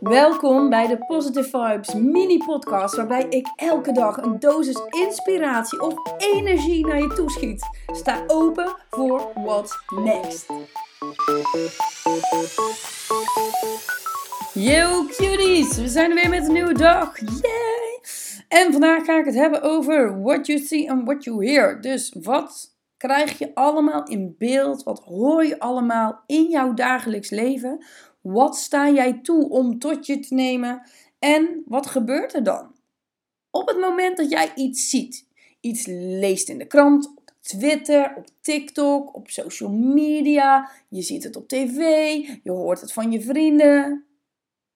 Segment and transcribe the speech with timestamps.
[0.00, 5.94] Welkom bij de Positive Vibes mini podcast waarbij ik elke dag een dosis inspiratie of
[6.18, 7.68] energie naar je toeschiet.
[7.86, 10.46] Sta open voor what's next.
[14.52, 17.20] Yo cuties, we zijn er weer met een nieuwe dag.
[17.20, 18.00] Yay!
[18.48, 21.80] En vandaag ga ik het hebben over what you see and what you hear.
[21.80, 24.82] Dus wat krijg je allemaal in beeld?
[24.82, 27.84] Wat hoor je allemaal in jouw dagelijks leven?
[28.26, 30.82] Wat sta jij toe om tot je te nemen?
[31.18, 32.74] En wat gebeurt er dan?
[33.50, 35.26] Op het moment dat jij iets ziet,
[35.60, 41.36] iets leest in de krant, op Twitter, op TikTok, op social media, je ziet het
[41.36, 41.78] op tv,
[42.42, 44.06] je hoort het van je vrienden.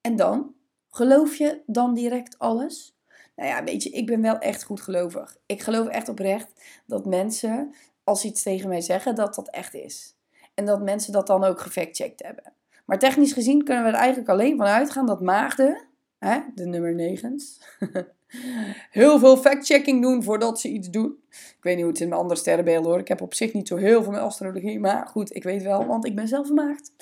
[0.00, 0.54] En dan?
[0.88, 2.96] Geloof je dan direct alles?
[3.36, 5.36] Nou ja, weet je, ik ben wel echt goed gelovig.
[5.46, 6.52] Ik geloof echt oprecht
[6.86, 10.14] dat mensen, als ze iets tegen mij zeggen, dat dat echt is.
[10.54, 12.54] En dat mensen dat dan ook gefactcheckt hebben.
[12.86, 15.86] Maar technisch gezien kunnen we er eigenlijk alleen van uitgaan dat maagden,
[16.18, 17.60] hè, de nummer negens,
[18.90, 21.16] heel veel fact-checking doen voordat ze iets doen.
[21.30, 23.00] Ik weet niet hoe het in mijn andere sterrenbeelden hoor.
[23.00, 25.86] Ik heb op zich niet zo heel veel met astrologie, maar goed, ik weet wel,
[25.86, 26.92] want ik ben zelf een maagd.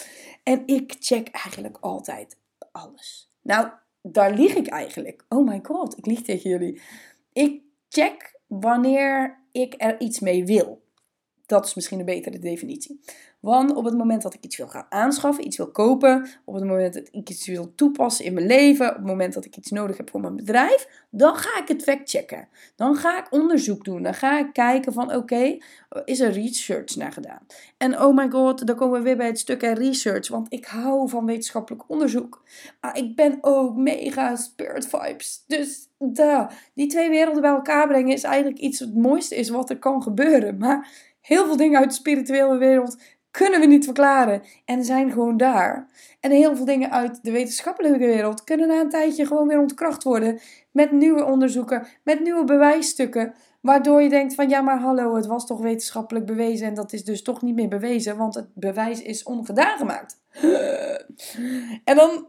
[0.43, 2.37] En ik check eigenlijk altijd
[2.73, 3.33] alles.
[3.43, 3.69] Nou,
[4.03, 5.25] daar lieg ik eigenlijk.
[5.29, 6.81] Oh my god, ik lieg tegen jullie.
[7.33, 10.84] Ik check wanneer ik er iets mee wil.
[11.47, 13.01] Dat is misschien een betere definitie.
[13.41, 16.65] Want op het moment dat ik iets wil gaan aanschaffen, iets wil kopen, op het
[16.65, 19.71] moment dat ik iets wil toepassen in mijn leven, op het moment dat ik iets
[19.71, 22.49] nodig heb voor mijn bedrijf, dan ga ik het factchecken.
[22.77, 24.03] Dan ga ik onderzoek doen.
[24.03, 25.59] Dan ga ik kijken van oké,
[26.05, 27.47] is er research naar gedaan?
[27.77, 31.09] En oh my god, dan komen we weer bij het stuk research, want ik hou
[31.09, 32.43] van wetenschappelijk onderzoek.
[32.81, 35.45] Maar ik ben ook mega spirit vibes.
[35.47, 39.71] Dus da, die twee werelden bij elkaar brengen is eigenlijk iets het mooiste is wat
[39.71, 40.59] er kan gebeuren.
[40.59, 42.97] Maar heel veel dingen uit de spirituele wereld
[43.31, 45.87] kunnen we niet verklaren en zijn gewoon daar.
[46.21, 50.03] En heel veel dingen uit de wetenschappelijke wereld kunnen na een tijdje gewoon weer ontkracht
[50.03, 53.35] worden met nieuwe onderzoeken, met nieuwe bewijsstukken.
[53.61, 57.05] Waardoor je denkt van ja, maar hallo, het was toch wetenschappelijk bewezen en dat is
[57.05, 60.17] dus toch niet meer bewezen, want het bewijs is ongedaan gemaakt.
[61.85, 62.27] En dan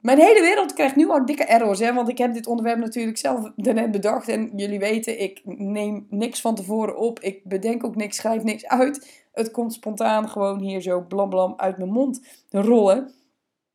[0.00, 3.18] mijn hele wereld krijgt nu al dikke errors, hè, want ik heb dit onderwerp natuurlijk
[3.18, 7.96] zelf net bedacht en jullie weten, ik neem niks van tevoren op, ik bedenk ook
[7.96, 9.22] niks, schrijf niks uit.
[9.32, 12.20] Het komt spontaan gewoon hier zo blam blam uit mijn mond
[12.50, 13.12] rollen.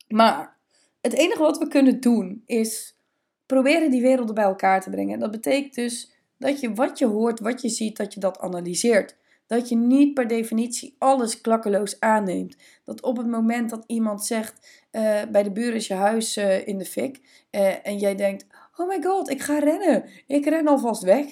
[0.08, 0.58] Maar
[1.02, 2.98] het enige wat we kunnen doen is
[3.46, 5.20] proberen die werelden bij elkaar te brengen.
[5.20, 9.18] Dat betekent dus dat je wat je hoort, wat je ziet, dat je dat analyseert.
[9.50, 12.58] Dat je niet per definitie alles klakkeloos aanneemt.
[12.86, 16.68] Dat op het moment dat iemand zegt: uh, bij de buren is je huis uh,
[16.68, 17.22] in de fik.
[17.52, 18.46] Uh, en jij denkt:
[18.76, 20.10] Oh my god, ik ga rennen.
[20.28, 21.26] Ik ren alvast weg.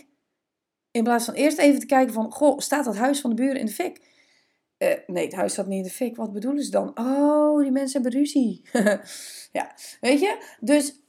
[0.92, 3.60] In plaats van eerst even te kijken: van, Goh, staat dat huis van de buren
[3.60, 4.02] in de fik?
[5.08, 6.16] nee, het huis staat niet in de fik.
[6.16, 7.00] Wat bedoelen ze dan?
[7.00, 8.62] Oh, die mensen hebben ruzie.
[9.58, 10.56] ja, weet je?
[10.60, 11.02] Dus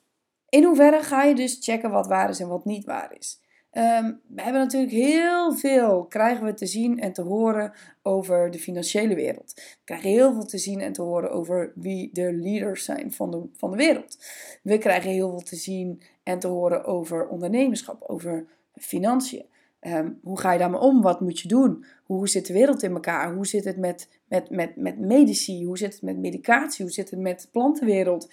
[0.49, 3.41] in hoeverre ga je dus checken wat waar is en wat niet waar is?
[3.79, 7.73] Ehm, we hebben natuurlijk heel veel, krijgen we te zien en te horen
[8.03, 9.53] over de financiële wereld.
[9.55, 13.31] We krijgen heel veel te zien en te horen over wie de leaders zijn van
[13.31, 14.19] de, van de wereld.
[14.63, 19.45] We krijgen heel veel te zien en te horen over ondernemerschap, over financiën.
[19.81, 21.03] Ehm, hoe ga je daarmee om?
[21.03, 21.85] Wat moet je doen?
[22.05, 23.35] Hoe zit de wereld in elkaar?
[23.35, 25.65] Hoe zit het met, met, met, met medici?
[25.65, 26.85] Hoe zit het met medicatie?
[26.85, 28.29] Hoe zit het met de plantenwereld?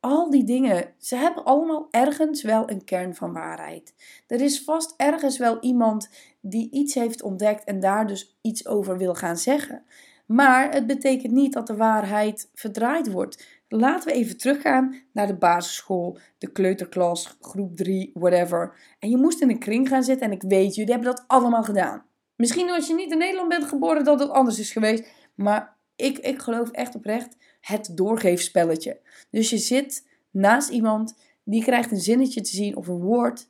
[0.00, 3.94] Al die dingen, ze hebben allemaal ergens wel een kern van waarheid.
[4.26, 6.08] Er is vast ergens wel iemand
[6.40, 9.84] die iets heeft ontdekt en daar dus iets over wil gaan zeggen.
[10.26, 13.62] Maar het betekent niet dat de waarheid verdraaid wordt.
[13.68, 18.76] Laten we even teruggaan naar de basisschool, de kleuterklas, groep 3, whatever.
[18.98, 21.62] En je moest in een kring gaan zitten en ik weet, jullie hebben dat allemaal
[21.62, 22.04] gedaan.
[22.36, 25.12] Misschien als je niet in Nederland bent geboren dat het anders is geweest.
[25.34, 29.00] Maar ik, ik geloof echt oprecht het doorgeefspelletje.
[29.30, 33.48] Dus je zit naast iemand, die krijgt een zinnetje te zien of een woord.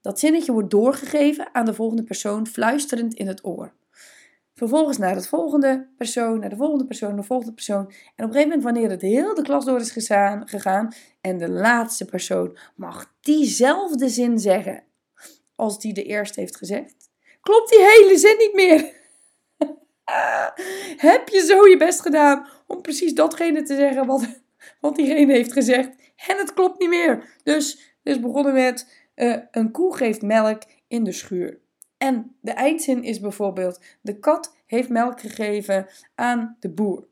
[0.00, 3.72] Dat zinnetje wordt doorgegeven aan de volgende persoon, fluisterend in het oor.
[4.54, 7.86] Vervolgens naar de volgende persoon, naar de volgende persoon, naar de volgende persoon.
[7.86, 9.90] En op een gegeven moment, wanneer het heel de klas door is
[10.44, 14.84] gegaan en de laatste persoon mag diezelfde zin zeggen
[15.54, 16.94] als die de eerste heeft gezegd,
[17.40, 19.00] klopt die hele zin niet meer.
[21.08, 24.40] Heb je zo je best gedaan om precies datgene te zeggen wat,
[24.80, 25.88] wat diegene heeft gezegd?
[26.26, 27.38] En het klopt niet meer.
[27.42, 31.60] Dus, dus begonnen met uh, een koe geeft melk in de schuur.
[31.98, 37.06] En de eindzin is bijvoorbeeld: de kat heeft melk gegeven aan de boer.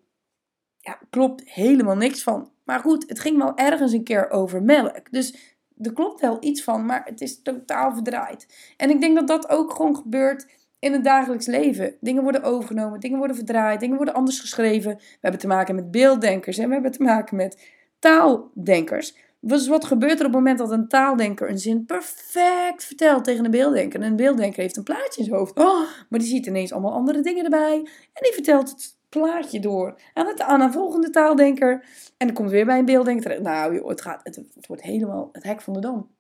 [0.79, 2.51] Ja, klopt helemaal niks van.
[2.65, 5.11] Maar goed, het ging wel ergens een keer over melk.
[5.11, 8.73] Dus er klopt wel iets van, maar het is totaal verdraaid.
[8.77, 10.47] En ik denk dat dat ook gewoon gebeurt
[10.81, 11.95] in het dagelijks leven.
[12.01, 14.97] Dingen worden overgenomen, dingen worden verdraaid, dingen worden anders geschreven.
[14.97, 19.15] We hebben te maken met beelddenkers en we hebben te maken met taaldenkers.
[19.41, 23.45] Dus wat gebeurt er op het moment dat een taaldenker een zin perfect vertelt tegen
[23.45, 24.01] een beelddenker?
[24.01, 25.59] En een beelddenker heeft een plaatje in zijn hoofd.
[25.59, 27.77] Oh, maar die ziet ineens allemaal andere dingen erbij.
[28.13, 31.85] En die vertelt het plaatje door aan, het, aan een volgende taaldenker.
[32.17, 33.43] En dan komt weer bij een beelddenker.
[33.43, 36.11] Nou het, gaat, het, het wordt helemaal het hek van de dam.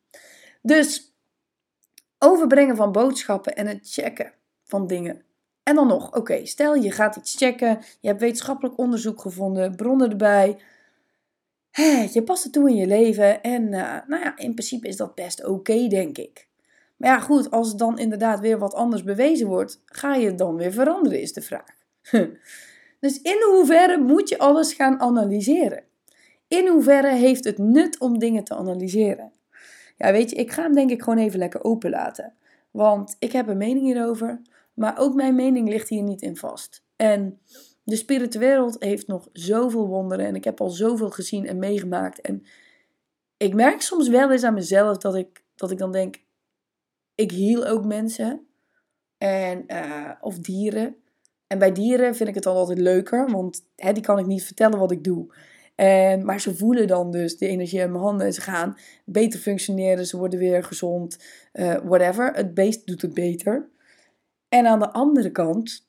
[0.62, 1.14] Dus
[2.18, 4.32] overbrengen van boodschappen en het checken
[4.70, 5.22] van dingen.
[5.62, 10.10] En dan nog, oké, stel je gaat iets checken, je hebt wetenschappelijk onderzoek gevonden, bronnen
[10.10, 10.58] erbij.
[12.12, 15.14] je past het toe in je leven en uh, nou ja, in principe is dat
[15.14, 16.48] best oké, denk ik.
[16.96, 20.56] Maar ja, goed, als dan inderdaad weer wat anders bewezen wordt, ga je het dan
[20.56, 21.74] weer veranderen, is de vraag.
[23.00, 25.82] dus in hoeverre moet je alles gaan analyseren?
[26.48, 29.32] In hoeverre heeft het nut om dingen te analyseren?
[29.96, 32.34] Ja, weet je, ik ga hem denk ik gewoon even lekker open laten.
[32.70, 34.40] Want ik heb een mening hierover,
[34.80, 36.84] maar ook mijn mening ligt hier niet in vast.
[36.96, 37.40] En
[37.82, 42.20] de spirituele heeft nog zoveel wonderen en ik heb al zoveel gezien en meegemaakt.
[42.20, 42.42] En
[43.36, 46.22] ik merk soms wel eens aan mezelf dat ik, dat ik dan denk,
[47.14, 48.46] ik hiel ook mensen
[49.18, 50.96] en, uh, of dieren.
[51.46, 54.44] En bij dieren vind ik het dan altijd leuker, want hè, die kan ik niet
[54.44, 55.34] vertellen wat ik doe.
[55.74, 59.40] En, maar ze voelen dan dus de energie in mijn handen en ze gaan beter
[59.40, 61.18] functioneren, ze worden weer gezond,
[61.52, 62.32] uh, whatever.
[62.32, 63.68] Het beest doet het beter.
[64.50, 65.88] En aan de andere kant,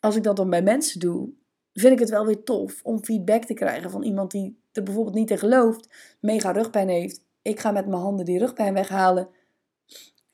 [0.00, 1.28] als ik dat dan bij mensen doe,
[1.72, 5.16] vind ik het wel weer tof om feedback te krijgen van iemand die er bijvoorbeeld
[5.16, 7.24] niet in gelooft, mega rugpijn heeft.
[7.42, 9.28] Ik ga met mijn handen die rugpijn weghalen.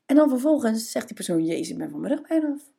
[0.06, 2.70] En dan vervolgens zegt die persoon: Jezus, ik ben van mijn rugpijn af.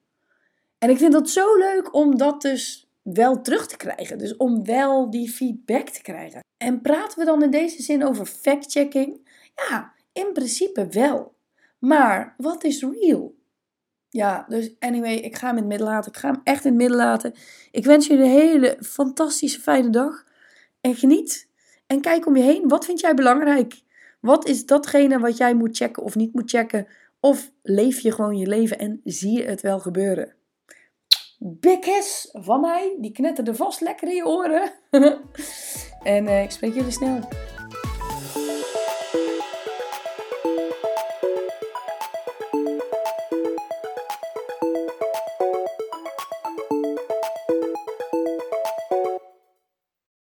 [0.77, 4.17] En ik vind dat zo leuk om dat dus wel terug te krijgen.
[4.17, 6.39] Dus om wel die feedback te krijgen.
[6.57, 9.29] En praten we dan in deze zin over fact-checking?
[9.55, 11.33] Ja, in principe wel.
[11.79, 13.33] Maar wat is real?
[14.13, 16.11] Ja, dus anyway, ik ga hem in het midden laten.
[16.11, 17.33] Ik ga hem echt in het midden laten.
[17.71, 20.25] Ik wens jullie een hele fantastische fijne dag.
[20.81, 21.49] En geniet.
[21.87, 22.67] En kijk om je heen.
[22.67, 23.81] Wat vind jij belangrijk?
[24.19, 26.87] Wat is datgene wat jij moet checken of niet moet checken?
[27.19, 30.35] Of leef je gewoon je leven en zie je het wel gebeuren?
[31.39, 32.97] Big kiss van mij.
[32.99, 34.71] Die knetterde vast lekker in je oren.
[36.03, 37.19] en uh, ik spreek jullie snel.